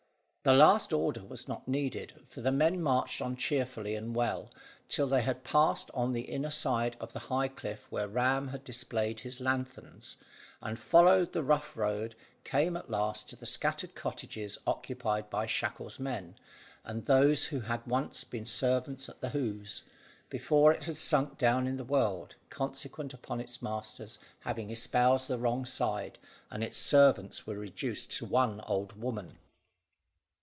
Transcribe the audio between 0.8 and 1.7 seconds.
order was not